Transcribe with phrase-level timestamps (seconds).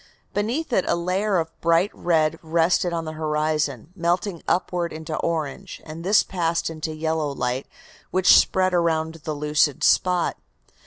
[0.33, 5.79] Beneath it a layer of bright red rested on the horizon, melting upward into orange,
[5.85, 7.67] and this passed into yellow light,
[8.09, 10.37] which spread around the lucid spot.